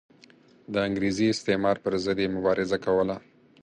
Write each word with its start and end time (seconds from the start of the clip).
د 0.73 0.75
انګریزي 0.87 1.27
استعمار 1.29 1.77
پر 1.83 1.93
ضد 2.03 2.17
یې 2.23 2.27
مبارزه 2.35 2.77
کوله. 2.85 3.15